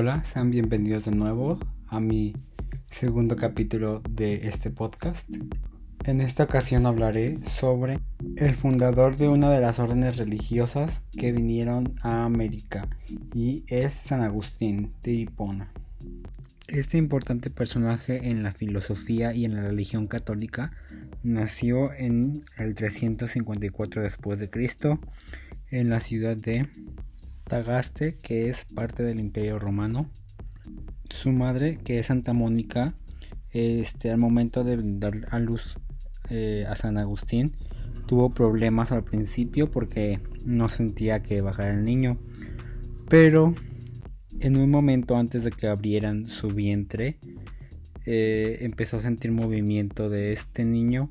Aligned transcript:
Hola, 0.00 0.22
sean 0.24 0.52
bienvenidos 0.52 1.06
de 1.06 1.10
nuevo 1.10 1.58
a 1.88 1.98
mi 1.98 2.32
segundo 2.88 3.34
capítulo 3.34 4.00
de 4.08 4.46
este 4.46 4.70
podcast. 4.70 5.28
En 6.04 6.20
esta 6.20 6.44
ocasión 6.44 6.86
hablaré 6.86 7.40
sobre 7.58 7.98
el 8.36 8.54
fundador 8.54 9.16
de 9.16 9.26
una 9.26 9.50
de 9.50 9.60
las 9.60 9.80
órdenes 9.80 10.18
religiosas 10.18 11.02
que 11.18 11.32
vinieron 11.32 11.96
a 12.02 12.22
América 12.26 12.86
y 13.34 13.64
es 13.66 13.92
San 13.92 14.20
Agustín 14.20 14.92
de 15.02 15.14
Hipona. 15.14 15.72
Este 16.68 16.96
importante 16.96 17.50
personaje 17.50 18.30
en 18.30 18.44
la 18.44 18.52
filosofía 18.52 19.34
y 19.34 19.46
en 19.46 19.56
la 19.56 19.62
religión 19.62 20.06
católica 20.06 20.70
nació 21.24 21.92
en 21.92 22.44
el 22.56 22.76
354 22.76 24.02
después 24.02 24.38
de 24.38 24.48
Cristo 24.48 25.00
en 25.72 25.90
la 25.90 25.98
ciudad 25.98 26.36
de 26.36 26.68
Tagaste, 27.48 28.16
que 28.16 28.48
es 28.48 28.64
parte 28.74 29.02
del 29.02 29.18
Imperio 29.18 29.58
Romano. 29.58 30.10
Su 31.10 31.32
madre, 31.32 31.78
que 31.82 31.98
es 31.98 32.06
Santa 32.06 32.32
Mónica, 32.32 32.94
este, 33.50 34.10
al 34.10 34.18
momento 34.18 34.62
de 34.62 34.78
dar 34.82 35.26
a 35.30 35.38
luz 35.38 35.74
eh, 36.30 36.66
a 36.68 36.76
San 36.76 36.98
Agustín, 36.98 37.50
tuvo 38.06 38.30
problemas 38.30 38.92
al 38.92 39.04
principio 39.04 39.70
porque 39.70 40.20
no 40.44 40.68
sentía 40.68 41.22
que 41.22 41.40
bajara 41.40 41.74
el 41.74 41.82
niño. 41.82 42.18
Pero 43.08 43.54
en 44.40 44.56
un 44.56 44.70
momento 44.70 45.16
antes 45.16 45.42
de 45.42 45.50
que 45.50 45.68
abrieran 45.68 46.26
su 46.26 46.48
vientre, 46.48 47.18
eh, 48.04 48.58
empezó 48.60 48.98
a 48.98 49.02
sentir 49.02 49.32
movimiento 49.32 50.08
de 50.08 50.32
este 50.32 50.64
niño 50.64 51.10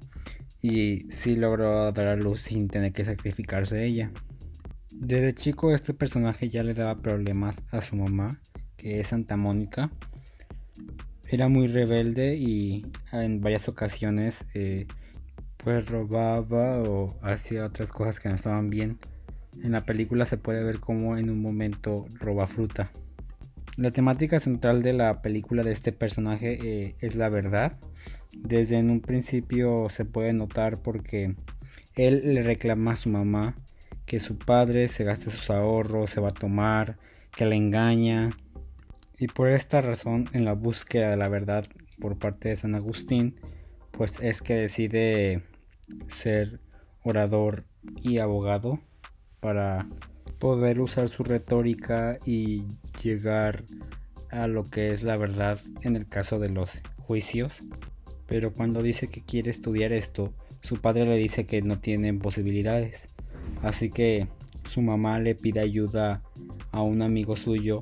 y 0.61 0.99
sí 1.09 1.35
logró 1.35 1.91
dar 1.91 2.07
a 2.07 2.15
luz 2.15 2.41
sin 2.41 2.67
tener 2.67 2.91
que 2.91 3.05
sacrificarse 3.05 3.85
ella. 3.85 4.11
Desde 4.99 5.33
chico 5.33 5.73
este 5.73 5.93
personaje 5.93 6.49
ya 6.49 6.63
le 6.63 6.73
daba 6.73 7.01
problemas 7.01 7.55
a 7.69 7.81
su 7.81 7.95
mamá, 7.95 8.31
que 8.77 8.99
es 8.99 9.07
Santa 9.07 9.37
Mónica. 9.37 9.91
Era 11.29 11.49
muy 11.49 11.67
rebelde 11.67 12.35
y 12.35 12.85
en 13.11 13.39
varias 13.39 13.69
ocasiones 13.69 14.43
eh, 14.55 14.87
pues 15.57 15.87
robaba 15.87 16.81
o 16.81 17.07
hacía 17.21 17.65
otras 17.65 17.91
cosas 17.91 18.19
que 18.19 18.29
no 18.29 18.35
estaban 18.35 18.71
bien. 18.71 18.97
En 19.63 19.73
la 19.73 19.85
película 19.85 20.25
se 20.25 20.37
puede 20.37 20.63
ver 20.63 20.79
como 20.79 21.15
en 21.15 21.29
un 21.29 21.41
momento 21.43 22.07
roba 22.19 22.47
fruta. 22.47 22.89
La 23.75 23.91
temática 23.91 24.39
central 24.39 24.81
de 24.81 24.93
la 24.93 25.21
película 25.21 25.63
de 25.63 25.73
este 25.73 25.91
personaje 25.91 26.57
eh, 26.63 26.95
es 27.01 27.15
la 27.15 27.29
verdad. 27.29 27.77
Desde 28.35 28.79
en 28.79 28.89
un 28.89 29.01
principio 29.01 29.89
se 29.89 30.05
puede 30.05 30.33
notar 30.33 30.81
porque 30.81 31.35
él 31.95 32.21
le 32.23 32.41
reclama 32.41 32.93
a 32.93 32.95
su 32.95 33.09
mamá 33.09 33.55
que 34.07 34.19
su 34.19 34.37
padre 34.37 34.87
se 34.87 35.03
gaste 35.03 35.29
sus 35.29 35.49
ahorros, 35.49 36.09
se 36.09 36.21
va 36.21 36.29
a 36.29 36.31
tomar, 36.33 36.97
que 37.35 37.45
la 37.45 37.55
engaña. 37.55 38.29
Y 39.19 39.27
por 39.27 39.49
esta 39.49 39.81
razón, 39.81 40.29
en 40.31 40.45
la 40.45 40.53
búsqueda 40.53 41.11
de 41.11 41.17
la 41.17 41.27
verdad 41.27 41.65
por 41.99 42.17
parte 42.17 42.49
de 42.49 42.55
San 42.55 42.73
Agustín, 42.73 43.35
pues 43.91 44.13
es 44.21 44.41
que 44.41 44.55
decide 44.55 45.43
ser 46.07 46.61
orador 47.03 47.65
y 48.01 48.19
abogado 48.19 48.79
para 49.41 49.87
poder 50.39 50.79
usar 50.79 51.09
su 51.09 51.23
retórica 51.23 52.17
y 52.25 52.63
llegar 53.03 53.65
a 54.31 54.47
lo 54.47 54.63
que 54.63 54.91
es 54.91 55.03
la 55.03 55.17
verdad 55.17 55.59
en 55.81 55.97
el 55.97 56.07
caso 56.07 56.39
de 56.39 56.49
los 56.49 56.71
juicios. 56.97 57.53
Pero 58.25 58.53
cuando 58.53 58.81
dice 58.81 59.09
que 59.09 59.21
quiere 59.21 59.51
estudiar 59.51 59.91
esto, 59.91 60.33
su 60.61 60.79
padre 60.79 61.05
le 61.05 61.17
dice 61.17 61.45
que 61.45 61.61
no 61.61 61.79
tienen 61.79 62.19
posibilidades 62.19 63.16
Así 63.61 63.89
que 63.89 64.27
su 64.65 64.81
mamá 64.81 65.19
le 65.19 65.35
pide 65.35 65.59
ayuda 65.59 66.21
a 66.71 66.81
un 66.81 67.01
amigo 67.01 67.35
suyo 67.35 67.79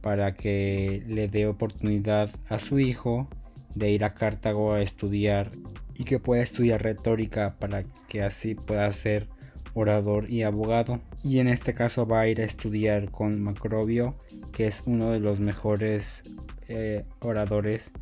para 0.00 0.32
que 0.32 1.02
le 1.06 1.28
dé 1.28 1.46
oportunidad 1.46 2.30
a 2.48 2.58
su 2.58 2.78
hijo 2.78 3.28
de 3.74 3.90
ir 3.90 4.04
a 4.04 4.14
Cartago 4.14 4.72
a 4.72 4.82
estudiar 4.82 5.50
y 5.94 6.04
que 6.04 6.18
pueda 6.18 6.42
estudiar 6.42 6.82
retórica 6.82 7.56
para 7.58 7.84
que 8.08 8.22
así 8.22 8.54
pueda 8.54 8.92
ser 8.92 9.28
orador 9.74 10.30
y 10.30 10.42
abogado. 10.42 11.00
Y 11.22 11.38
en 11.38 11.48
este 11.48 11.74
caso 11.74 12.06
va 12.06 12.20
a 12.20 12.28
ir 12.28 12.40
a 12.40 12.44
estudiar 12.44 13.10
con 13.10 13.40
Macrobio, 13.40 14.16
que 14.52 14.66
es 14.66 14.82
uno 14.86 15.10
de 15.10 15.20
los 15.20 15.40
mejores 15.40 16.22
eh, 16.68 17.04
oradores 17.20 17.92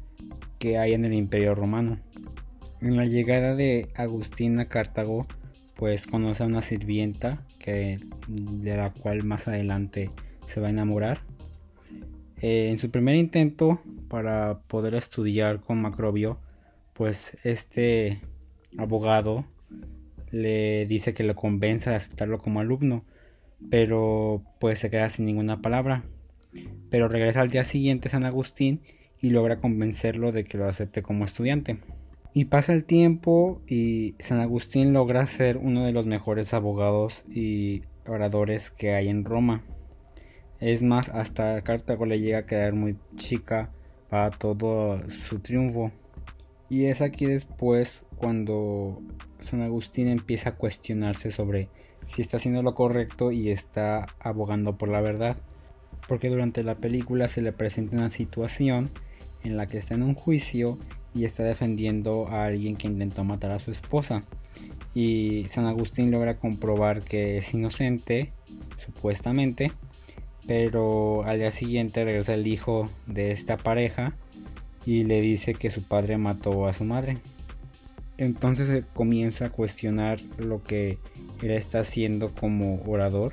que 0.58 0.78
hay 0.78 0.94
en 0.94 1.04
el 1.04 1.14
Imperio 1.14 1.54
Romano. 1.54 1.98
En 2.80 2.96
la 2.96 3.04
llegada 3.04 3.54
de 3.54 3.88
Agustín 3.94 4.58
a 4.58 4.66
Cartago, 4.66 5.26
pues 5.80 6.06
conoce 6.06 6.42
a 6.42 6.46
una 6.46 6.60
sirvienta 6.60 7.42
que, 7.58 7.96
de 8.28 8.76
la 8.76 8.92
cual 8.92 9.24
más 9.24 9.48
adelante 9.48 10.10
se 10.46 10.60
va 10.60 10.66
a 10.66 10.70
enamorar. 10.70 11.20
Eh, 12.42 12.68
en 12.70 12.76
su 12.76 12.90
primer 12.90 13.14
intento 13.14 13.80
para 14.08 14.60
poder 14.66 14.94
estudiar 14.94 15.60
con 15.60 15.80
Macrobio, 15.80 16.38
pues 16.92 17.34
este 17.44 18.20
abogado 18.76 19.46
le 20.30 20.84
dice 20.84 21.14
que 21.14 21.24
lo 21.24 21.34
convence 21.34 21.88
a 21.88 21.96
aceptarlo 21.96 22.40
como 22.40 22.60
alumno, 22.60 23.02
pero 23.70 24.42
pues 24.58 24.80
se 24.80 24.90
queda 24.90 25.08
sin 25.08 25.24
ninguna 25.24 25.62
palabra. 25.62 26.02
Pero 26.90 27.08
regresa 27.08 27.40
al 27.40 27.50
día 27.50 27.64
siguiente 27.64 28.10
San 28.10 28.26
Agustín 28.26 28.82
y 29.18 29.30
logra 29.30 29.60
convencerlo 29.60 30.30
de 30.30 30.44
que 30.44 30.58
lo 30.58 30.68
acepte 30.68 31.00
como 31.00 31.24
estudiante. 31.24 31.78
Y 32.32 32.44
pasa 32.44 32.72
el 32.72 32.84
tiempo 32.84 33.60
y 33.66 34.14
San 34.20 34.38
Agustín 34.38 34.92
logra 34.92 35.26
ser 35.26 35.56
uno 35.56 35.84
de 35.84 35.92
los 35.92 36.06
mejores 36.06 36.54
abogados 36.54 37.24
y 37.28 37.82
oradores 38.06 38.70
que 38.70 38.94
hay 38.94 39.08
en 39.08 39.24
Roma. 39.24 39.64
Es 40.60 40.82
más, 40.84 41.08
hasta 41.08 41.60
Cartago 41.62 42.06
le 42.06 42.20
llega 42.20 42.38
a 42.38 42.46
quedar 42.46 42.74
muy 42.74 42.96
chica 43.16 43.72
para 44.08 44.30
todo 44.30 45.00
su 45.10 45.40
triunfo. 45.40 45.90
Y 46.68 46.84
es 46.84 47.00
aquí 47.00 47.26
después 47.26 48.04
cuando 48.16 49.02
San 49.40 49.62
Agustín 49.62 50.06
empieza 50.06 50.50
a 50.50 50.54
cuestionarse 50.54 51.32
sobre 51.32 51.68
si 52.06 52.22
está 52.22 52.36
haciendo 52.36 52.62
lo 52.62 52.76
correcto 52.76 53.32
y 53.32 53.48
está 53.48 54.06
abogando 54.20 54.78
por 54.78 54.88
la 54.88 55.00
verdad. 55.00 55.36
Porque 56.06 56.28
durante 56.28 56.62
la 56.62 56.76
película 56.76 57.26
se 57.26 57.42
le 57.42 57.52
presenta 57.52 57.96
una 57.96 58.10
situación 58.10 58.90
en 59.42 59.56
la 59.56 59.66
que 59.66 59.78
está 59.78 59.94
en 59.94 60.04
un 60.04 60.14
juicio 60.14 60.78
y 61.14 61.24
está 61.24 61.42
defendiendo 61.42 62.28
a 62.28 62.46
alguien 62.46 62.76
que 62.76 62.86
intentó 62.86 63.24
matar 63.24 63.50
a 63.50 63.58
su 63.58 63.70
esposa. 63.70 64.20
Y 64.94 65.46
San 65.50 65.66
Agustín 65.66 66.10
logra 66.10 66.38
comprobar 66.38 67.02
que 67.02 67.38
es 67.38 67.54
inocente, 67.54 68.32
supuestamente, 68.84 69.72
pero 70.46 71.24
al 71.24 71.38
día 71.38 71.52
siguiente 71.52 72.04
regresa 72.04 72.34
el 72.34 72.46
hijo 72.46 72.88
de 73.06 73.30
esta 73.30 73.56
pareja 73.56 74.14
y 74.86 75.04
le 75.04 75.20
dice 75.20 75.54
que 75.54 75.70
su 75.70 75.82
padre 75.82 76.18
mató 76.18 76.66
a 76.66 76.72
su 76.72 76.84
madre. 76.84 77.18
Entonces 78.18 78.68
se 78.68 78.82
comienza 78.94 79.46
a 79.46 79.50
cuestionar 79.50 80.20
lo 80.38 80.62
que 80.62 80.98
él 81.42 81.50
está 81.52 81.80
haciendo 81.80 82.34
como 82.34 82.82
orador 82.82 83.32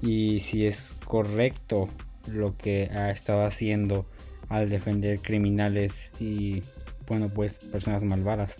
y 0.00 0.40
si 0.40 0.66
es 0.66 0.78
correcto 1.04 1.88
lo 2.26 2.56
que 2.56 2.88
ha 2.92 3.10
estado 3.10 3.44
haciendo 3.44 4.06
al 4.48 4.68
defender 4.68 5.20
criminales 5.20 6.10
y 6.20 6.62
bueno 7.06 7.28
pues 7.28 7.54
personas 7.56 8.02
malvadas. 8.04 8.54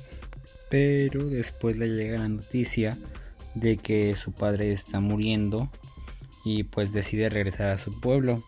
Pero 0.70 1.28
después 1.28 1.76
le 1.76 1.88
llega 1.88 2.19
la 2.19 2.28
noticia 2.28 2.97
de 3.54 3.76
que 3.76 4.15
su 4.15 4.32
padre 4.32 4.72
está 4.72 5.00
muriendo 5.00 5.70
y 6.44 6.65
pues 6.65 6.93
decide 6.93 7.28
regresar 7.28 7.69
a 7.69 7.76
su 7.76 8.00
pueblo. 8.00 8.41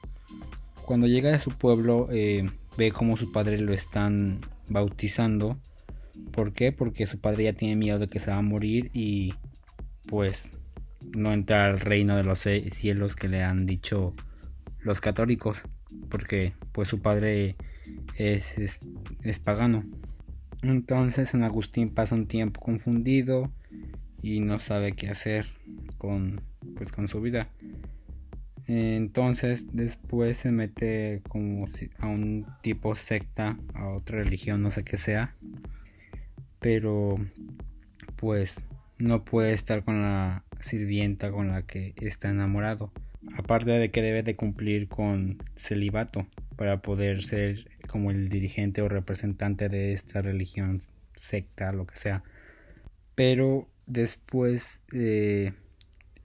Cuando 0.87 1.07
llega 1.07 1.35
a 1.35 1.39
su 1.39 1.51
pueblo 1.51 2.09
eh, 2.11 2.47
ve 2.77 2.93
como 2.93 3.17
su 3.17 3.33
padre 3.33 3.59
lo 3.59 3.73
están 3.73 4.41
bautizando. 4.69 5.59
¿Por 6.33 6.53
qué? 6.53 6.73
Porque 6.73 7.07
su 7.07 7.21
padre 7.21 7.45
ya 7.45 7.53
tiene 7.53 7.77
miedo 7.77 7.99
de 7.99 8.07
que 8.07 8.21
se 8.21 8.31
va 8.31 8.39
a 8.39 8.43
morir 8.43 8.91
y 8.93 9.35
pues 10.09 10.43
no 11.17 11.33
entra 11.33 11.65
al 11.65 11.81
reino 11.81 12.17
de 12.17 12.25
los 12.25 12.41
cielos 12.41 13.17
que 13.17 13.29
le 13.29 13.43
han 13.43 13.67
dicho 13.67 14.15
los 14.85 15.01
católicos 15.01 15.63
porque 16.09 16.53
pues 16.73 16.89
su 16.89 17.01
padre 17.01 17.57
es, 18.17 18.57
es, 19.23 19.39
pagano. 19.41 19.85
Entonces 20.63 21.31
San 21.31 21.43
Agustín 21.43 21.91
pasa 21.91 22.15
un 22.15 22.27
tiempo 22.27 22.61
confundido 22.61 23.51
y 24.23 24.41
no 24.41 24.59
sabe 24.59 24.93
qué 24.93 25.09
hacer 25.09 25.47
con 25.99 26.41
pues 26.77 26.93
con 26.93 27.09
su 27.09 27.21
vida. 27.21 27.49
Entonces 28.67 29.65
después 29.73 30.39
se 30.39 30.51
mete 30.51 31.23
como 31.29 31.67
a 31.99 32.07
un 32.07 32.47
tipo 32.63 32.95
secta, 32.95 33.59
a 33.75 33.89
otra 33.89 34.19
religión, 34.19 34.63
no 34.63 34.71
sé 34.71 34.85
qué 34.85 34.97
sea. 34.97 35.35
Pero 36.61 37.19
pues 38.17 38.57
no 38.99 39.25
puede 39.25 39.53
estar 39.53 39.85
con 39.85 40.01
la 40.01 40.45
sirvienta 40.61 41.31
con 41.31 41.49
la 41.49 41.63
que 41.63 41.95
está 41.97 42.31
enamorado 42.31 42.91
aparte 43.37 43.71
de 43.71 43.91
que 43.91 44.03
debe 44.03 44.23
de 44.23 44.37
cumplir 44.37 44.89
con 44.89 45.43
celibato 45.57 46.27
para 46.57 46.83
poder 46.83 47.23
ser 47.23 47.69
como 47.89 48.11
el 48.11 48.29
dirigente 48.29 48.83
o 48.83 48.89
representante 48.89 49.69
de 49.69 49.93
esta 49.93 50.23
religión, 50.23 50.83
secta, 51.17 51.73
lo 51.73 51.87
que 51.87 51.97
sea. 51.97 52.23
Pero 53.15 53.69
después 53.87 54.81
de 54.91 55.55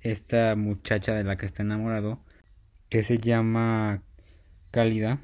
esta 0.02 0.56
muchacha 0.56 1.16
de 1.16 1.24
la 1.24 1.38
que 1.38 1.46
está 1.46 1.64
enamorado, 1.64 2.20
que 2.90 3.04
se 3.04 3.18
llama 3.18 4.04
cálida, 4.72 5.20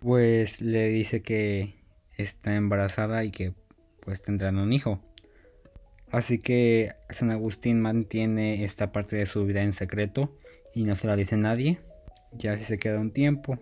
pues 0.00 0.60
le 0.60 0.88
dice 0.88 1.22
que 1.22 1.74
está 2.16 2.56
embarazada 2.56 3.24
y 3.24 3.30
que 3.30 3.54
pues 4.00 4.22
tendrán 4.22 4.58
un 4.58 4.72
hijo. 4.72 5.00
Así 6.10 6.38
que 6.38 6.92
San 7.10 7.30
Agustín 7.30 7.80
mantiene 7.80 8.64
esta 8.64 8.92
parte 8.92 9.16
de 9.16 9.26
su 9.26 9.46
vida 9.46 9.62
en 9.62 9.72
secreto 9.72 10.36
y 10.74 10.84
no 10.84 10.96
se 10.96 11.06
la 11.06 11.16
dice 11.16 11.36
nadie. 11.36 11.80
Ya 12.32 12.56
se 12.56 12.78
queda 12.78 13.00
un 13.00 13.12
tiempo. 13.12 13.58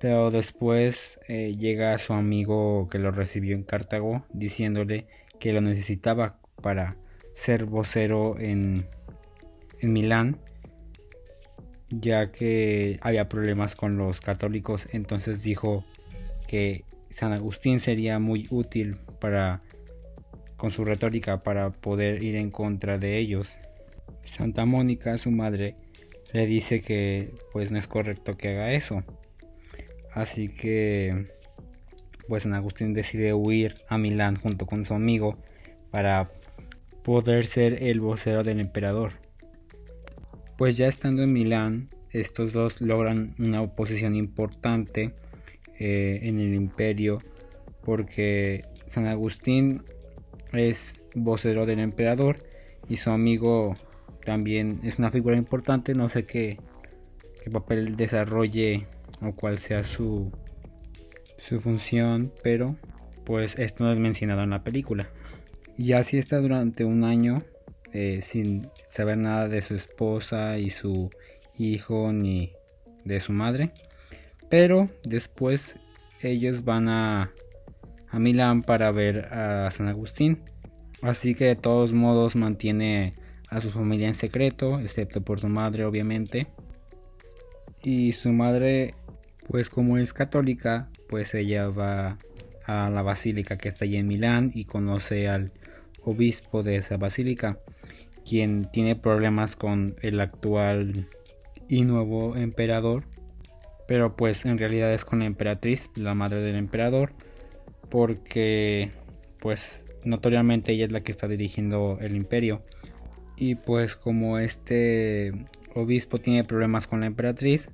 Pero 0.00 0.30
después 0.30 1.18
eh, 1.28 1.54
llega 1.56 1.96
su 1.98 2.12
amigo 2.12 2.88
que 2.90 2.98
lo 2.98 3.12
recibió 3.12 3.54
en 3.54 3.62
Cartago 3.62 4.24
diciéndole 4.32 5.06
que 5.38 5.52
lo 5.52 5.60
necesitaba 5.60 6.38
para 6.60 6.96
ser 7.34 7.64
vocero 7.64 8.36
en, 8.38 8.86
en 9.80 9.92
Milán 9.92 10.38
ya 11.88 12.32
que 12.32 12.98
había 13.02 13.28
problemas 13.28 13.74
con 13.74 13.96
los 13.96 14.20
católicos 14.20 14.86
entonces 14.92 15.42
dijo 15.42 15.84
que 16.48 16.84
San 17.10 17.32
Agustín 17.32 17.80
sería 17.80 18.18
muy 18.18 18.46
útil 18.50 18.96
para 19.20 19.62
con 20.56 20.70
su 20.70 20.84
retórica 20.84 21.42
para 21.42 21.70
poder 21.70 22.22
ir 22.22 22.36
en 22.36 22.50
contra 22.50 22.96
de 22.96 23.18
ellos. 23.18 23.48
Santa 24.24 24.64
Mónica, 24.64 25.18
su 25.18 25.32
madre, 25.32 25.74
le 26.32 26.46
dice 26.46 26.80
que 26.80 27.34
pues 27.52 27.70
no 27.70 27.78
es 27.78 27.86
correcto 27.86 28.36
que 28.36 28.48
haga 28.48 28.72
eso. 28.72 29.04
Así 30.12 30.48
que 30.48 31.28
pues 32.28 32.44
San 32.44 32.54
Agustín 32.54 32.94
decide 32.94 33.34
huir 33.34 33.74
a 33.88 33.98
Milán 33.98 34.36
junto 34.36 34.66
con 34.66 34.84
su 34.84 34.94
amigo 34.94 35.38
para 35.90 36.30
poder 37.02 37.46
ser 37.46 37.82
el 37.82 38.00
vocero 38.00 38.42
del 38.42 38.60
emperador. 38.60 39.12
Pues 40.56 40.76
ya 40.76 40.86
estando 40.86 41.22
en 41.22 41.32
Milán, 41.32 41.88
estos 42.10 42.52
dos 42.52 42.80
logran 42.80 43.34
una 43.38 43.62
oposición 43.62 44.14
importante 44.14 45.14
eh, 45.78 46.20
en 46.22 46.38
el 46.38 46.54
imperio 46.54 47.18
porque 47.82 48.62
San 48.86 49.06
Agustín 49.06 49.82
es 50.52 50.94
vocero 51.14 51.66
del 51.66 51.80
emperador 51.80 52.36
y 52.88 52.98
su 52.98 53.10
amigo 53.10 53.74
también 54.24 54.80
es 54.82 54.98
una 54.98 55.10
figura 55.10 55.36
importante, 55.36 55.94
no 55.94 56.08
sé 56.08 56.24
qué, 56.24 56.58
qué 57.42 57.50
papel 57.50 57.96
desarrolle 57.96 58.86
o 59.20 59.32
cuál 59.34 59.58
sea 59.58 59.84
su, 59.84 60.32
su 61.38 61.58
función, 61.58 62.32
pero 62.42 62.76
pues 63.24 63.58
esto 63.58 63.84
no 63.84 63.92
es 63.92 63.98
mencionado 63.98 64.42
en 64.42 64.50
la 64.50 64.64
película. 64.64 65.08
Y 65.76 65.92
así 65.92 66.18
está 66.18 66.38
durante 66.38 66.84
un 66.84 67.04
año 67.04 67.42
eh, 67.92 68.20
sin 68.22 68.68
saber 68.90 69.18
nada 69.18 69.48
de 69.48 69.62
su 69.62 69.74
esposa 69.74 70.58
y 70.58 70.70
su 70.70 71.10
hijo 71.58 72.12
ni 72.12 72.52
de 73.04 73.20
su 73.20 73.32
madre. 73.32 73.72
Pero 74.48 74.86
después 75.04 75.74
ellos 76.20 76.64
van 76.64 76.88
a, 76.88 77.32
a 78.08 78.18
Milán 78.18 78.62
para 78.62 78.90
ver 78.92 79.32
a 79.32 79.70
San 79.70 79.88
Agustín. 79.88 80.42
Así 81.00 81.34
que 81.34 81.46
de 81.46 81.56
todos 81.56 81.92
modos 81.92 82.36
mantiene 82.36 83.14
a 83.52 83.60
su 83.60 83.70
familia 83.70 84.08
en 84.08 84.14
secreto, 84.14 84.80
excepto 84.80 85.20
por 85.20 85.38
su 85.38 85.48
madre 85.48 85.84
obviamente. 85.84 86.46
Y 87.82 88.12
su 88.12 88.32
madre, 88.32 88.94
pues 89.48 89.68
como 89.68 89.98
es 89.98 90.12
católica, 90.12 90.88
pues 91.08 91.34
ella 91.34 91.68
va 91.68 92.16
a 92.64 92.88
la 92.88 93.02
basílica 93.02 93.58
que 93.58 93.68
está 93.68 93.84
allí 93.84 93.96
en 93.96 94.06
Milán 94.06 94.52
y 94.54 94.64
conoce 94.64 95.28
al 95.28 95.52
obispo 96.02 96.62
de 96.62 96.76
esa 96.76 96.96
basílica, 96.96 97.58
quien 98.28 98.64
tiene 98.72 98.96
problemas 98.96 99.56
con 99.56 99.96
el 100.00 100.20
actual 100.20 101.08
y 101.68 101.82
nuevo 101.82 102.36
emperador, 102.36 103.04
pero 103.86 104.16
pues 104.16 104.46
en 104.46 104.58
realidad 104.58 104.92
es 104.94 105.04
con 105.04 105.18
la 105.18 105.26
emperatriz, 105.26 105.90
la 105.96 106.14
madre 106.14 106.42
del 106.42 106.56
emperador, 106.56 107.12
porque 107.90 108.90
pues 109.40 109.82
notoriamente 110.04 110.72
ella 110.72 110.86
es 110.86 110.92
la 110.92 111.02
que 111.02 111.12
está 111.12 111.28
dirigiendo 111.28 111.98
el 112.00 112.16
imperio. 112.16 112.62
Y 113.44 113.56
pues 113.56 113.96
como 113.96 114.38
este 114.38 115.32
obispo 115.74 116.18
tiene 116.18 116.44
problemas 116.44 116.86
con 116.86 117.00
la 117.00 117.06
emperatriz, 117.06 117.72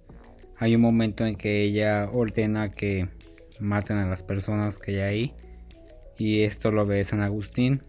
hay 0.56 0.74
un 0.74 0.80
momento 0.80 1.26
en 1.26 1.36
que 1.36 1.60
ella 1.60 2.08
ordena 2.10 2.70
que 2.70 3.10
maten 3.60 3.98
a 3.98 4.08
las 4.08 4.22
personas 4.22 4.78
que 4.78 4.92
hay 4.92 5.00
ahí. 5.00 5.34
Y 6.16 6.40
esto 6.40 6.70
lo 6.70 6.86
ve 6.86 7.04
San 7.04 7.20
Agustín. 7.20 7.82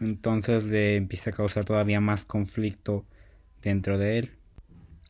Entonces 0.00 0.64
le 0.64 0.96
empieza 0.96 1.30
a 1.30 1.32
causar 1.32 1.64
todavía 1.64 2.00
más 2.00 2.24
conflicto 2.24 3.06
dentro 3.62 3.98
de 3.98 4.18
él. 4.18 4.30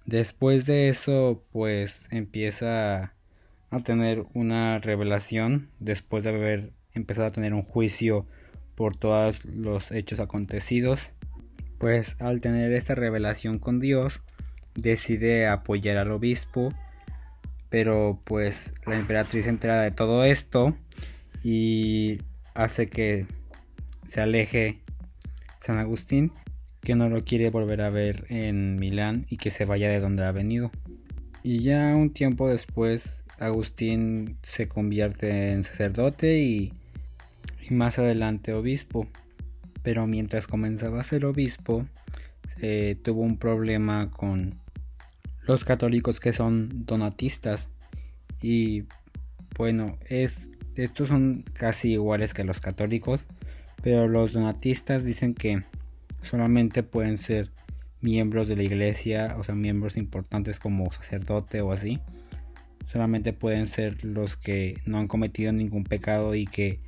Después 0.05 0.67
de 0.67 0.91
eso, 0.91 1.43
pues 1.51 2.03
empieza 2.11 3.15
a 3.71 3.81
tener 3.81 4.27
una 4.35 4.81
revelación 4.81 5.71
después 5.81 6.25
de 6.25 6.29
haber 6.29 6.73
empezado 6.93 7.29
a 7.29 7.33
tener 7.33 7.55
un 7.55 7.63
juicio 7.63 8.27
por 8.75 8.99
todos 8.99 9.47
los 9.47 9.91
hechos 9.93 10.21
acontecidos. 10.21 11.11
Pues 11.83 12.15
al 12.21 12.41
tener 12.41 12.71
esta 12.71 12.95
revelación 12.95 13.59
con 13.59 13.81
Dios, 13.81 14.21
decide 14.77 15.49
apoyar 15.49 15.97
al 15.97 16.13
obispo, 16.13 16.73
pero 17.71 18.21
pues 18.23 18.73
la 18.87 18.95
emperatriz 18.95 19.49
entera 19.49 19.83
de 19.83 19.91
todo 19.91 20.23
esto 20.23 20.77
y 21.43 22.21
hace 22.55 22.89
que 22.89 23.27
se 24.07 24.21
aleje 24.21 24.79
San 25.61 25.79
Agustín 25.79 26.31
que 26.83 26.95
no 26.95 27.09
lo 27.09 27.25
quiere 27.25 27.51
volver 27.51 27.83
a 27.83 27.91
ver 27.91 28.27
en 28.29 28.79
Milán 28.79 29.27
y 29.29 29.39
que 29.39 29.51
se 29.51 29.65
vaya 29.65 29.89
de 29.89 29.99
donde 29.99 30.25
ha 30.25 30.31
venido. 30.31 30.71
Y 31.43 31.65
ya 31.65 31.97
un 31.97 32.13
tiempo 32.13 32.49
después 32.49 33.25
Agustín 33.41 34.39
se 34.45 34.69
convierte 34.69 35.51
en 35.51 35.65
sacerdote 35.65 36.39
y, 36.39 36.73
más 37.71 37.99
adelante 37.99 38.53
obispo. 38.53 39.09
Pero 39.83 40.07
mientras 40.07 40.47
comenzaba 40.47 41.01
a 41.01 41.05
ser 41.05 41.25
obispo, 41.25 41.87
tuvo 43.03 43.23
un 43.23 43.39
problema 43.39 44.11
con 44.11 44.55
los 45.47 45.65
católicos 45.65 46.21
que 46.21 46.33
son 46.33 46.87
donatistas. 46.87 47.69
Y 48.41 48.85
bueno, 49.57 49.99
es, 50.09 50.49
estos 50.77 51.09
son 51.09 51.45
casi 51.53 51.93
iguales 51.93 52.35
que 52.35 52.45
los 52.45 52.61
católicos, 52.61 53.27
pero 53.83 54.09
los 54.09 54.33
donatistas 54.33 55.05
dicen 55.05 55.35
que 55.35 55.65
solamente 56.23 56.83
pueden 56.83 57.19
ser 57.19 57.51
miembros 58.01 58.49
de 58.49 58.57
la 58.57 58.65
iglesia, 58.65 59.37
o 59.39 59.45
sea, 59.45 59.55
miembros 59.55 59.97
importantes 59.97 60.59
como 60.59 60.91
sacerdote 60.93 61.61
o 61.61 61.73
así. 61.73 62.01
Solamente 62.87 63.33
pueden 63.33 63.67
ser 63.67 64.05
los 64.05 64.37
que 64.37 64.79
no 64.85 64.99
han 64.99 65.09
cometido 65.09 65.53
ningún 65.53 65.85
pecado 65.85 66.35
y 66.35 66.45
que 66.45 66.81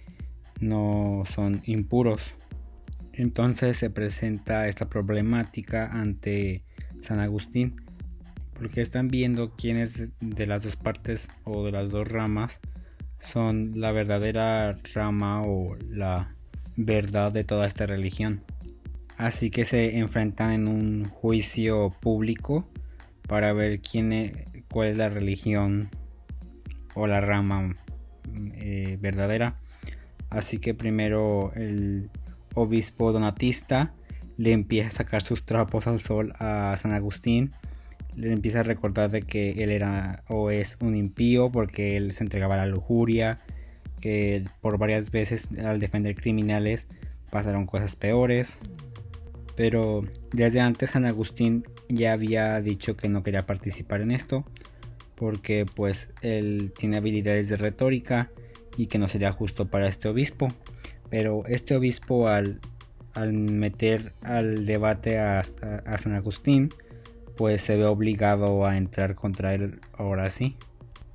no 0.60 1.24
son 1.34 1.62
impuros. 1.64 2.22
Entonces 3.16 3.76
se 3.76 3.90
presenta 3.90 4.68
esta 4.68 4.88
problemática 4.88 5.86
ante 5.90 6.64
San 7.02 7.20
Agustín, 7.20 7.76
porque 8.54 8.80
están 8.80 9.08
viendo 9.08 9.54
quiénes 9.54 10.08
de 10.20 10.46
las 10.46 10.62
dos 10.62 10.76
partes 10.76 11.28
o 11.44 11.64
de 11.64 11.72
las 11.72 11.90
dos 11.90 12.08
ramas 12.08 12.58
son 13.32 13.72
la 13.80 13.92
verdadera 13.92 14.78
rama 14.92 15.42
o 15.42 15.76
la 15.88 16.34
verdad 16.76 17.32
de 17.32 17.44
toda 17.44 17.66
esta 17.66 17.86
religión. 17.86 18.42
Así 19.16 19.50
que 19.50 19.64
se 19.64 19.98
enfrentan 19.98 20.50
en 20.50 20.68
un 20.68 21.04
juicio 21.06 21.94
público 22.00 22.68
para 23.28 23.52
ver 23.52 23.80
quién 23.80 24.12
es, 24.12 24.32
cuál 24.70 24.88
es 24.88 24.98
la 24.98 25.08
religión 25.08 25.88
o 26.94 27.06
la 27.06 27.20
rama 27.20 27.76
eh, 28.54 28.98
verdadera. 29.00 29.60
Así 30.30 30.58
que 30.58 30.74
primero 30.74 31.52
el 31.54 32.10
obispo 32.54 33.12
donatista 33.12 33.94
le 34.36 34.52
empieza 34.52 34.88
a 34.88 34.92
sacar 34.92 35.22
sus 35.22 35.44
trapos 35.44 35.86
al 35.86 36.00
sol 36.00 36.32
a 36.38 36.76
San 36.76 36.92
Agustín. 36.92 37.52
Le 38.16 38.32
empieza 38.32 38.60
a 38.60 38.62
recordar 38.64 39.10
de 39.10 39.22
que 39.22 39.62
él 39.62 39.70
era 39.70 40.24
o 40.28 40.50
es 40.50 40.76
un 40.80 40.94
impío 40.94 41.50
porque 41.50 41.96
él 41.96 42.12
se 42.12 42.24
entregaba 42.24 42.54
a 42.54 42.58
la 42.58 42.66
lujuria, 42.66 43.40
que 44.00 44.44
por 44.60 44.78
varias 44.78 45.10
veces 45.10 45.42
al 45.64 45.80
defender 45.80 46.14
criminales 46.14 46.86
pasaron 47.30 47.66
cosas 47.66 47.96
peores 47.96 48.58
pero 49.56 50.02
desde 50.32 50.60
antes 50.60 50.90
San 50.90 51.04
Agustín 51.04 51.64
ya 51.88 52.12
había 52.12 52.60
dicho 52.60 52.96
que 52.96 53.08
no 53.08 53.22
quería 53.22 53.46
participar 53.46 54.00
en 54.00 54.10
esto 54.10 54.44
porque 55.14 55.64
pues 55.64 56.08
él 56.22 56.72
tiene 56.76 56.96
habilidades 56.96 57.48
de 57.48 57.56
retórica 57.56 58.30
y 58.76 58.86
que 58.86 58.98
no 58.98 59.06
sería 59.06 59.32
justo 59.32 59.68
para 59.68 59.86
este 59.86 60.08
obispo 60.08 60.48
pero 61.10 61.44
este 61.46 61.76
obispo 61.76 62.28
al, 62.28 62.60
meter 63.32 64.12
al 64.22 64.66
debate 64.66 65.18
a, 65.18 65.40
a, 65.40 65.98
San 65.98 66.14
Agustín 66.14 66.70
pues 67.36 67.62
se 67.62 67.76
ve 67.76 67.84
obligado 67.84 68.66
a 68.66 68.76
entrar 68.76 69.14
contra 69.14 69.54
él 69.54 69.80
ahora 69.96 70.30
sí 70.30 70.56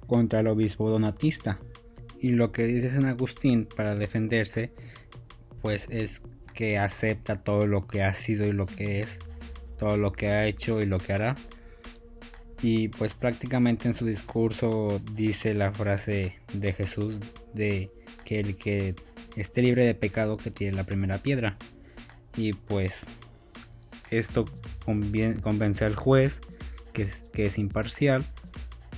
contra 0.08 0.40
el 0.40 0.48
obispo 0.48 0.90
donatista 0.90 1.60
y 2.20 2.32
lo 2.32 2.52
que 2.52 2.66
dice 2.66 2.90
San 2.90 3.06
Agustín 3.06 3.66
para 3.66 3.96
defenderse 3.96 4.72
pues 5.62 5.86
es 5.90 6.22
que 6.54 6.78
acepta 6.78 7.42
todo 7.42 7.68
lo 7.68 7.88
que 7.88 8.04
ha 8.04 8.14
sido 8.14 8.46
y 8.46 8.52
lo 8.52 8.66
que 8.66 9.00
es, 9.00 9.18
todo 9.78 9.96
lo 9.96 10.12
que 10.12 10.28
ha 10.28 10.46
hecho 10.46 10.82
y 10.82 10.86
lo 10.86 10.98
que 10.98 11.14
hará. 11.14 11.36
y 12.62 12.90
pues 12.90 13.14
prácticamente 13.14 13.88
en 13.88 13.94
su 13.94 14.06
discurso 14.06 15.00
dice 15.14 15.54
la 15.54 15.72
frase 15.72 16.36
de 16.54 16.74
Jesús 16.74 17.20
de 17.54 17.90
que 18.26 18.42
el 18.42 18.58
que 18.58 18.94
esté 19.42 19.62
libre 19.62 19.86
de 19.86 19.96
pecado 19.96 20.38
que 20.38 20.52
tire 20.52 20.72
la 20.72 20.84
primera 20.84 21.18
piedra. 21.18 21.58
Y 22.36 22.54
pues 22.54 22.94
esto 24.12 24.46
convence 24.86 25.86
al 25.86 25.96
juez 25.96 26.40
que 26.94 27.04
es, 27.04 27.16
que 27.32 27.46
es 27.46 27.58
imparcial 27.58 28.26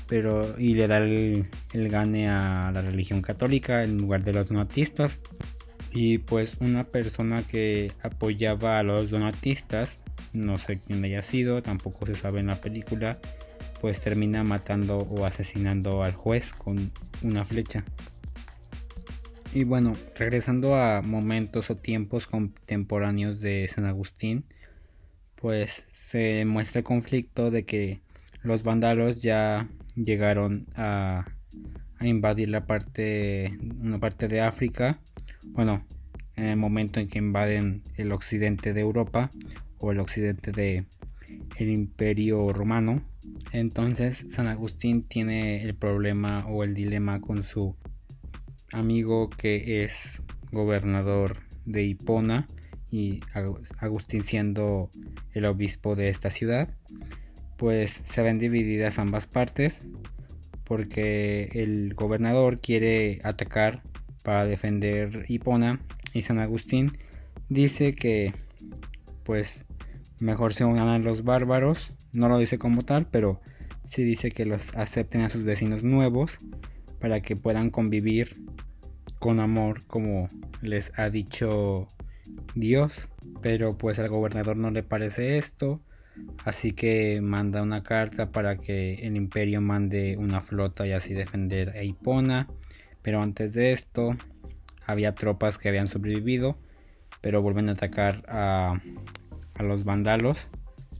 pero 0.07 0.57
y 0.57 0.73
le 0.73 0.87
da 0.87 0.97
el, 0.97 1.47
el, 1.73 1.89
gane 1.89 2.29
a 2.29 2.71
la 2.73 2.81
religión 2.81 3.21
católica 3.21 3.83
en 3.83 3.97
lugar 3.97 4.23
de 4.23 4.33
los 4.33 4.47
donatistas 4.47 5.19
y 5.93 6.19
pues 6.19 6.55
una 6.59 6.85
persona 6.85 7.43
que 7.43 7.91
apoyaba 8.01 8.79
a 8.79 8.83
los 8.83 9.09
donatistas 9.09 9.97
no 10.33 10.57
sé 10.57 10.79
quién 10.79 11.03
haya 11.03 11.23
sido 11.23 11.61
tampoco 11.61 12.05
se 12.05 12.15
sabe 12.15 12.39
en 12.39 12.47
la 12.47 12.55
película 12.55 13.19
pues 13.81 13.99
termina 13.99 14.43
matando 14.43 14.99
o 14.99 15.25
asesinando 15.25 16.03
al 16.03 16.13
juez 16.13 16.53
con 16.53 16.91
una 17.23 17.43
flecha. 17.43 17.83
Y 19.53 19.65
bueno, 19.65 19.93
regresando 20.15 20.75
a 20.75 21.01
momentos 21.01 21.69
o 21.69 21.75
tiempos 21.75 22.27
contemporáneos 22.27 23.41
de 23.41 23.67
San 23.67 23.85
Agustín, 23.85 24.45
pues 25.35 25.83
se 26.05 26.45
muestra 26.45 26.79
el 26.79 26.85
conflicto 26.85 27.51
de 27.51 27.63
que 27.63 28.01
los 28.43 28.63
vándalos 28.63 29.21
ya 29.21 29.67
llegaron 29.95 30.67
a, 30.75 31.25
a 31.99 32.07
invadir 32.07 32.49
la 32.49 32.65
parte, 32.65 33.57
una 33.79 33.97
parte 33.97 34.27
de 34.27 34.41
África. 34.41 34.97
Bueno, 35.49 35.85
en 36.37 36.47
el 36.47 36.57
momento 36.57 36.99
en 36.99 37.07
que 37.07 37.19
invaden 37.19 37.83
el 37.97 38.13
occidente 38.13 38.73
de 38.73 38.81
Europa 38.81 39.29
o 39.79 39.91
el 39.91 39.99
occidente 39.99 40.51
de 40.51 40.85
el 41.57 41.69
imperio 41.69 42.49
romano 42.49 43.01
entonces 43.51 44.27
San 44.31 44.47
Agustín 44.47 45.03
tiene 45.03 45.63
el 45.63 45.75
problema 45.75 46.45
o 46.47 46.63
el 46.63 46.73
dilema 46.73 47.21
con 47.21 47.43
su 47.43 47.75
amigo 48.73 49.29
que 49.29 49.83
es 49.83 49.93
gobernador 50.51 51.37
de 51.65 51.83
Hipona 51.83 52.45
y 52.89 53.21
Agustín 53.77 54.23
siendo 54.23 54.89
el 55.33 55.45
obispo 55.45 55.95
de 55.95 56.09
esta 56.09 56.29
ciudad, 56.29 56.69
pues 57.57 58.01
se 58.11 58.21
ven 58.21 58.39
divididas 58.39 58.99
ambas 58.99 59.27
partes 59.27 59.87
porque 60.65 61.49
el 61.53 61.93
gobernador 61.95 62.59
quiere 62.59 63.19
atacar 63.23 63.81
para 64.23 64.45
defender 64.45 65.25
Hipona 65.27 65.81
y 66.13 66.21
San 66.21 66.39
Agustín. 66.39 66.97
Dice 67.49 67.93
que 67.95 68.33
pues 69.23 69.65
mejor 70.21 70.53
se 70.53 70.65
unan 70.65 70.87
a 70.87 70.99
los 70.99 71.23
bárbaros. 71.23 71.91
No 72.13 72.29
lo 72.29 72.37
dice 72.37 72.57
como 72.57 72.83
tal, 72.83 73.07
pero 73.09 73.41
sí 73.89 74.03
dice 74.03 74.31
que 74.31 74.45
los 74.45 74.61
acepten 74.75 75.21
a 75.21 75.29
sus 75.29 75.45
vecinos 75.45 75.83
nuevos 75.83 76.37
para 77.01 77.21
que 77.21 77.35
puedan 77.35 77.71
convivir 77.71 78.31
con 79.19 79.39
amor 79.39 79.85
como 79.87 80.27
les 80.61 80.91
ha 80.97 81.09
dicho 81.09 81.87
Dios. 82.55 82.93
Pero 83.41 83.69
pues 83.69 83.99
al 83.99 84.09
gobernador 84.09 84.55
no 84.55 84.71
le 84.71 84.83
parece 84.83 85.37
esto. 85.37 85.81
Así 86.45 86.73
que 86.73 87.19
manda 87.21 87.61
una 87.61 87.83
carta 87.83 88.31
para 88.31 88.57
que 88.57 88.95
el 89.05 89.15
imperio 89.15 89.61
mande 89.61 90.15
una 90.17 90.39
flota 90.39 90.85
y 90.85 90.91
así 90.91 91.13
defender 91.13 91.69
a 91.77 91.83
Hipona. 91.83 92.47
Pero 93.01 93.21
antes 93.21 93.53
de 93.53 93.71
esto 93.71 94.15
había 94.85 95.15
tropas 95.15 95.57
que 95.57 95.69
habían 95.69 95.87
sobrevivido. 95.87 96.57
Pero 97.21 97.41
vuelven 97.41 97.69
a 97.69 97.73
atacar 97.73 98.23
a, 98.27 98.79
a 99.55 99.63
los 99.63 99.85
vandalos 99.85 100.47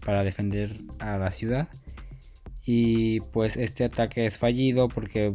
para 0.05 0.23
defender 0.23 0.73
a 0.99 1.17
la 1.17 1.31
ciudad. 1.31 1.67
Y 2.65 3.19
pues 3.31 3.57
este 3.57 3.85
ataque 3.85 4.25
es 4.25 4.37
fallido 4.37 4.87
porque 4.87 5.33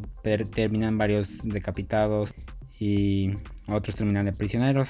terminan 0.54 0.97
varios 0.97 1.28
decapitados 1.42 2.33
y 2.78 3.33
otros 3.68 3.97
terminan 3.97 4.26
de 4.26 4.33
prisioneros. 4.33 4.88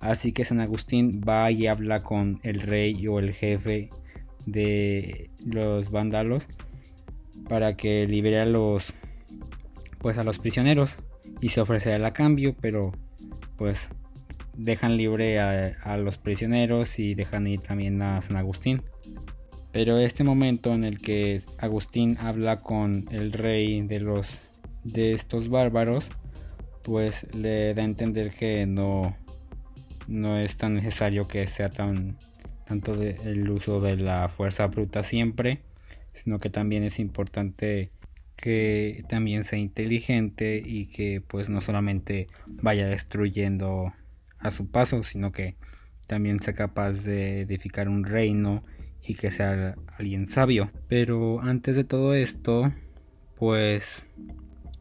Así 0.00 0.32
que 0.32 0.44
San 0.44 0.60
Agustín 0.60 1.20
va 1.26 1.50
y 1.50 1.68
habla 1.68 2.02
con 2.02 2.40
el 2.42 2.60
rey 2.60 3.06
o 3.06 3.20
el 3.20 3.32
jefe 3.32 3.88
de 4.46 5.30
los 5.46 5.92
vándalos 5.92 6.42
para 7.48 7.76
que 7.76 8.06
libere 8.06 8.40
a 8.40 8.46
los 8.46 8.92
pues 9.98 10.18
a 10.18 10.24
los 10.24 10.40
prisioneros 10.40 10.96
y 11.40 11.50
se 11.50 11.60
ofrece 11.60 11.94
a 11.94 12.12
cambio, 12.12 12.56
pero 12.60 12.92
pues 13.56 13.78
dejan 14.54 14.96
libre 14.96 15.38
a, 15.38 15.96
los 15.96 16.18
prisioneros 16.18 16.98
y 16.98 17.14
dejan 17.14 17.46
ir 17.46 17.60
también 17.60 18.02
a 18.02 18.20
San 18.20 18.36
Agustín. 18.36 18.82
Pero 19.72 19.98
este 19.98 20.22
momento 20.22 20.74
en 20.74 20.84
el 20.84 20.98
que 20.98 21.42
Agustín 21.58 22.18
habla 22.20 22.56
con 22.58 23.06
el 23.10 23.32
rey 23.32 23.80
de 23.82 24.00
los 24.00 24.28
de 24.84 25.12
estos 25.12 25.48
bárbaros, 25.48 26.04
pues 26.82 27.26
le 27.34 27.72
da 27.74 27.82
a 27.82 27.86
entender 27.86 28.32
que 28.34 28.66
no 28.66 29.16
no 30.08 30.36
es 30.36 30.56
tan 30.56 30.72
necesario 30.72 31.26
que 31.26 31.46
sea 31.46 31.70
tan 31.70 32.18
tanto 32.66 32.92
el 33.00 33.48
uso 33.48 33.80
de 33.80 33.96
la 33.96 34.28
fuerza 34.28 34.66
bruta 34.66 35.02
siempre, 35.02 35.62
sino 36.12 36.38
que 36.38 36.50
también 36.50 36.84
es 36.84 36.98
importante 36.98 37.90
que 38.36 39.04
también 39.08 39.44
sea 39.44 39.58
inteligente 39.58 40.62
y 40.64 40.86
que 40.86 41.20
pues 41.20 41.48
no 41.48 41.60
solamente 41.60 42.26
vaya 42.46 42.86
destruyendo 42.86 43.94
a 44.38 44.50
su 44.50 44.68
paso, 44.70 45.04
sino 45.04 45.32
que 45.32 45.56
también 46.06 46.40
sea 46.40 46.54
capaz 46.54 46.92
de 47.04 47.40
edificar 47.42 47.88
un 47.88 48.04
reino 48.04 48.64
y 49.04 49.14
que 49.14 49.30
sea 49.30 49.76
alguien 49.98 50.26
sabio. 50.26 50.70
Pero 50.88 51.40
antes 51.40 51.76
de 51.76 51.84
todo 51.84 52.14
esto, 52.14 52.72
pues 53.36 54.04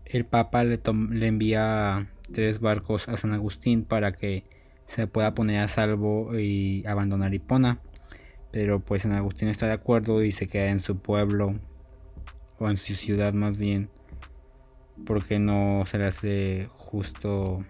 el 0.05 0.25
Papa 0.25 0.63
le, 0.63 0.79
envía 1.25 2.07
tres 2.31 2.59
barcos 2.59 3.07
a 3.09 3.17
San 3.17 3.33
Agustín 3.33 3.83
para 3.83 4.13
que 4.13 4.43
se 4.85 5.07
pueda 5.07 5.33
poner 5.33 5.59
a 5.59 5.67
salvo 5.67 6.37
y 6.37 6.85
abandonar 6.85 7.33
Hipona. 7.33 7.79
Pero 8.51 8.79
pues 8.81 9.03
San 9.03 9.13
Agustín 9.13 9.47
está 9.47 9.67
de 9.67 9.73
acuerdo 9.73 10.23
y 10.23 10.31
se 10.31 10.47
queda 10.47 10.69
en 10.69 10.81
su 10.81 10.97
pueblo 10.97 11.55
o 12.59 12.69
en 12.69 12.77
su 12.77 12.93
ciudad 12.93 13.33
más 13.33 13.57
bien 13.57 13.89
porque 15.05 15.39
no 15.39 15.83
se 15.85 15.97
le 15.97 16.05
hace 16.05 16.69
justo 16.77 17.63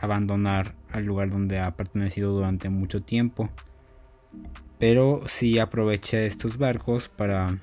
abandonar 0.00 0.74
al 0.90 1.04
lugar 1.04 1.30
donde 1.30 1.58
ha 1.58 1.76
pertenecido 1.76 2.32
durante 2.32 2.68
mucho 2.68 3.02
tiempo. 3.02 3.50
Pero 4.78 5.22
sí 5.26 5.58
aprovecha 5.58 6.20
estos 6.20 6.58
barcos 6.58 7.08
para 7.08 7.58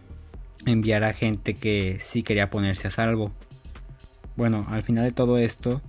enviar 0.65 1.03
a 1.03 1.13
gente 1.13 1.53
que 1.53 2.00
sí 2.03 2.24
quería 2.24 2.50
ponerse 2.50 2.88
a 2.88 2.91
salvo. 2.91 3.32
Bueno, 4.36 4.65
al 4.70 4.82
final 4.82 5.05
de 5.05 5.12
todo 5.12 5.38
esto, 5.38 5.82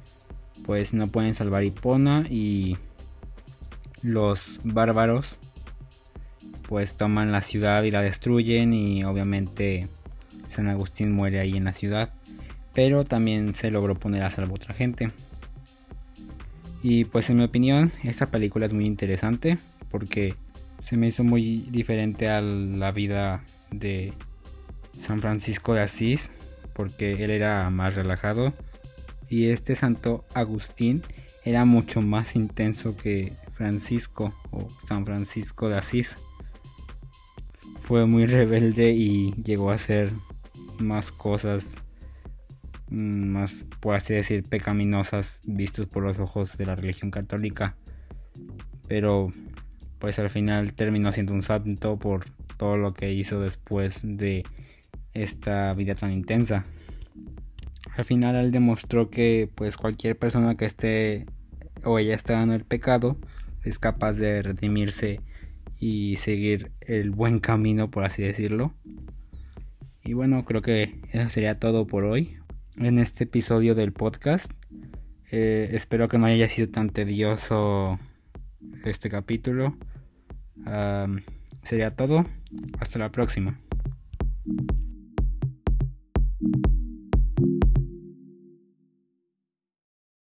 pues 0.67 0.93
no 0.93 1.09
pueden 1.09 1.35
salvar 1.35 1.65
Hipona 1.65 2.27
y 2.29 2.77
los 4.03 4.61
bárbaros 4.65 5.37
pues 6.69 6.97
toman 6.97 7.33
la 7.33 7.41
ciudad 7.41 7.83
y 7.85 7.91
la 7.91 8.03
destruyen 8.03 8.73
y 8.73 9.05
obviamente 9.05 9.89
San 10.55 10.69
Agustín 10.69 11.13
muere 11.13 11.41
ahí 11.41 11.57
en 11.57 11.65
la 11.65 11.73
ciudad. 11.73 12.13
Pero 12.73 13.05
también 13.05 13.55
se 13.55 13.71
logró 13.71 13.95
poner 13.95 14.23
a 14.23 14.31
salvo 14.31 14.57
otra 14.57 14.75
gente. 14.75 15.11
Y 16.83 17.05
pues 17.05 17.31
en 17.31 17.37
mi 17.37 17.45
opinión, 17.45 17.93
esta 18.03 18.27
película 18.27 18.67
es 18.67 18.73
muy 18.73 18.87
interesante 18.87 19.59
porque 19.91 20.35
se 20.85 20.97
me 20.97 21.09
hizo 21.09 21.25
muy 21.25 21.65
diferente 21.71 22.29
a 22.29 22.41
la 22.41 22.93
vida 22.93 23.43
de 23.71 24.13
San 25.07 25.21
Francisco 25.21 25.75
de 25.75 25.83
Asís, 25.83 26.31
porque 26.73 27.25
él 27.25 27.31
era 27.31 27.69
más 27.71 27.95
relajado. 27.95 28.53
Y 29.29 29.47
este 29.47 29.75
santo 29.75 30.25
Agustín 30.35 31.03
era 31.45 31.65
mucho 31.65 32.01
más 32.01 32.37
intenso 32.37 32.97
que 32.97 33.33
Francisco 33.51 34.35
o 34.51 34.67
San 34.87 35.05
Francisco 35.05 35.69
de 35.69 35.79
Asís. 35.79 36.15
Fue 37.77 38.07
muy 38.07 38.27
rebelde 38.27 38.93
y 38.93 39.33
llegó 39.43 39.71
a 39.71 39.75
hacer 39.75 40.11
más 40.79 41.11
cosas 41.11 41.65
Mm, 42.95 43.29
más, 43.29 43.65
por 43.81 43.95
así 43.95 44.15
decir, 44.15 44.43
pecaminosas 44.45 45.41
vistos 45.47 45.87
por 45.87 46.03
los 46.05 46.19
ojos 46.19 46.57
de 46.57 46.67
la 46.67 46.77
religión 46.77 47.11
católica. 47.11 47.77
Pero 48.89 49.31
pues 50.05 50.19
al 50.19 50.29
final 50.29 50.75
terminó 50.75 51.13
siendo 51.13 51.33
un 51.33 51.41
santo 51.41 51.99
por 51.99 52.25
todo 52.59 52.77
lo 52.77 52.93
que 52.93 53.15
hizo 53.15 53.41
después 53.41 54.01
de 54.03 54.45
esta 55.15 55.73
vida 55.73 55.95
tan 55.95 56.13
intensa. 56.13 56.63
Al 57.97 58.05
final 58.05 58.37
él 58.37 58.53
demostró 58.53 59.09
que 59.09 59.49
pues 59.55 59.79
cualquier 59.79 60.19
persona 60.19 60.59
que 60.59 60.67
esté 60.67 61.25
o 61.85 61.99
ella 61.99 62.15
está 62.15 62.43
en 62.43 62.53
el 62.53 62.65
pecado 62.65 63.17
es 63.63 63.79
capaz 63.79 64.13
de 64.13 64.43
redimirse 64.43 65.23
y 65.81 66.17
seguir 66.17 66.71
el 66.83 67.11
buen 67.11 67.39
camino 67.39 67.91
por 67.91 68.05
así 68.05 68.23
decirlo. 68.23 68.75
Y 70.05 70.13
bueno, 70.13 70.45
creo 70.45 70.61
que 70.61 71.01
eso 71.13 71.31
sería 71.31 71.55
todo 71.55 71.87
por 71.87 72.05
hoy 72.05 72.37
en 72.77 72.99
este 72.99 73.25
episodio 73.25 73.75
del 73.75 73.95
podcast. 73.95 74.53
Eh, 75.31 75.71
espero 75.73 76.09
que 76.09 76.19
no 76.19 76.27
haya 76.27 76.47
sido 76.47 76.69
tan 76.69 76.91
tedioso 76.91 77.99
este 78.85 79.09
capítulo. 79.09 79.79
Sería 81.65 81.91
todo. 81.91 82.27
Hasta 82.79 82.99
la 82.99 83.11
próxima. 83.11 83.59